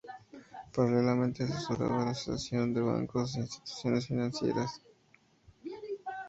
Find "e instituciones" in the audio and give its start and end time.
3.35-4.07